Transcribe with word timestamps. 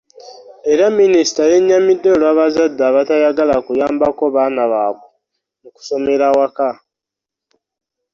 Era 0.71 0.85
Minisita 0.99 1.41
yenyamidde 1.51 2.07
olw'abazadde 2.15 2.81
abatayagala 2.89 3.55
kuyambako 3.65 4.23
baana 4.35 4.63
baabwe 4.71 5.07
mu 5.61 5.69
kusomera 5.75 6.23
awaka. 6.31 6.67